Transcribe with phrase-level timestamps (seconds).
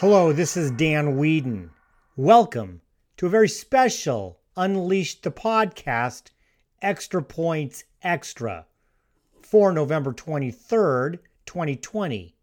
[0.00, 1.68] Hello, this is Dan Weedin.
[2.16, 2.80] Welcome
[3.18, 6.30] to a very special Unleash the Podcast
[6.80, 8.64] Extra Points Extra
[9.42, 12.34] for November 23rd, 2020,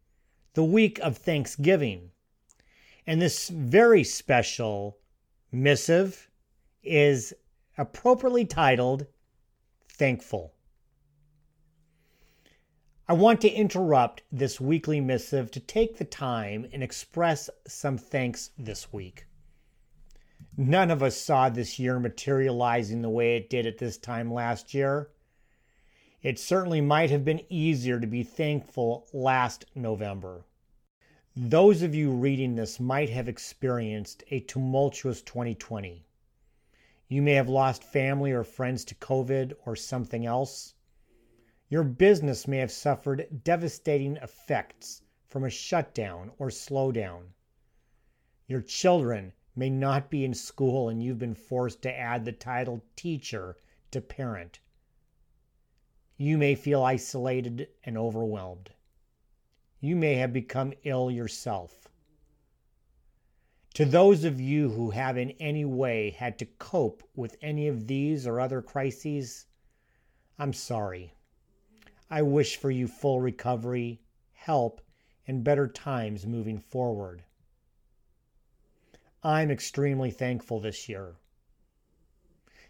[0.54, 2.12] the week of Thanksgiving.
[3.08, 5.00] And this very special
[5.52, 6.30] missive
[6.84, 7.34] is
[7.76, 9.08] appropriately titled
[9.90, 10.54] Thankful.
[13.10, 18.50] I want to interrupt this weekly missive to take the time and express some thanks
[18.58, 19.28] this week.
[20.58, 24.74] None of us saw this year materializing the way it did at this time last
[24.74, 25.10] year.
[26.22, 30.44] It certainly might have been easier to be thankful last November.
[31.34, 36.06] Those of you reading this might have experienced a tumultuous 2020.
[37.08, 40.74] You may have lost family or friends to COVID or something else.
[41.70, 47.34] Your business may have suffered devastating effects from a shutdown or slowdown.
[48.48, 52.86] Your children may not be in school and you've been forced to add the title
[52.96, 53.58] teacher
[53.92, 54.60] to parent.
[56.16, 58.70] You may feel isolated and overwhelmed.
[59.82, 61.90] You may have become ill yourself.
[63.74, 67.88] To those of you who have in any way had to cope with any of
[67.88, 69.48] these or other crises,
[70.40, 71.14] I'm sorry.
[72.10, 74.00] I wish for you full recovery,
[74.34, 74.82] help,
[75.28, 77.24] and better times moving forward.
[79.24, 81.16] I'm extremely thankful this year.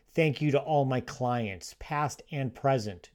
[0.10, 3.12] Thank you to all my clients, past and present.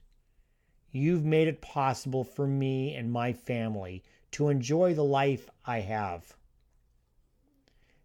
[0.93, 6.37] You've made it possible for me and my family to enjoy the life I have.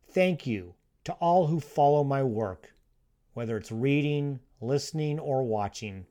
[0.07, 2.73] Thank you to all who follow my work,
[3.33, 6.07] whether it's reading, listening, or watching.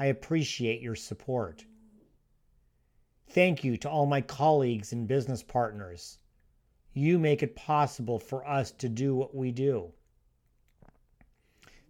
[0.00, 1.66] I appreciate your support.
[3.28, 6.16] Thank you to all my colleagues and business partners.
[6.94, 9.92] You make it possible for us to do what we do.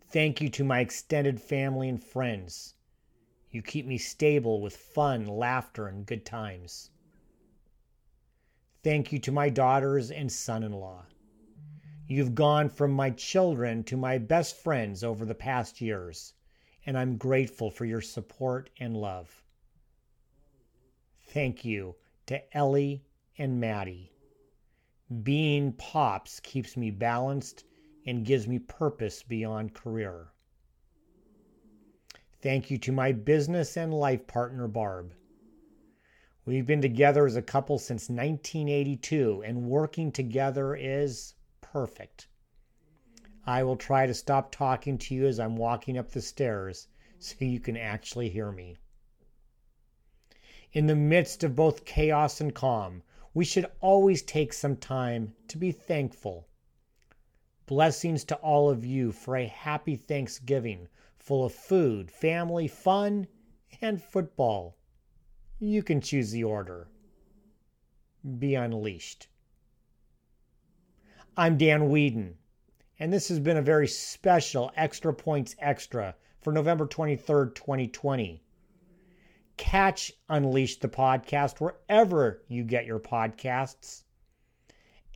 [0.08, 2.74] Thank you to my extended family and friends.
[3.52, 6.90] You keep me stable with fun, laughter, and good times.
[8.82, 11.06] Thank you to my daughters and son in law.
[12.08, 16.34] You've gone from my children to my best friends over the past years
[16.86, 19.42] and I'm grateful for your support and love.
[21.28, 21.96] Thank you
[22.26, 23.04] to Ellie
[23.38, 24.12] and Maddie.
[25.22, 27.64] Being Pops keeps me balanced
[28.06, 30.28] and gives me purpose beyond career.
[32.42, 35.12] Thank you to my business and life partner, Barb.
[36.46, 42.28] We've been together as a couple since 1982, and working together is perfect.
[43.46, 47.36] I will try to stop talking to you as I'm walking up the stairs so
[47.40, 48.76] you can actually hear me.
[50.72, 53.02] In the midst of both chaos and calm,
[53.32, 56.48] we should always take some time to be thankful.
[57.64, 63.26] Blessings to all of you for a happy Thanksgiving full of food, family, fun,
[63.80, 64.76] and football.
[65.58, 66.88] You can choose the order.
[68.38, 69.28] Be unleashed.
[71.38, 72.34] I'm Dan Weedin
[73.00, 78.42] and this has been a very special Extra Points Extra for November 23rd, 2020.
[79.56, 84.04] Catch Unleash the podcast wherever you get your podcasts.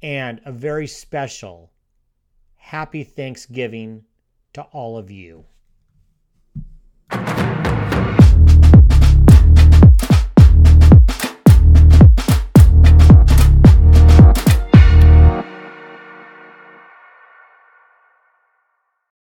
[0.02, 1.70] And a very special
[2.56, 4.04] happy Thanksgiving
[4.54, 5.44] to all of you.